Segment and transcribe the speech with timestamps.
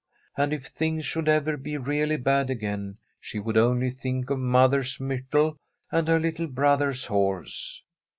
[0.35, 4.99] And if things should ever be really bad again, she would only think of mother's
[4.99, 5.57] myrtle
[5.91, 7.83] and her little brother's horse.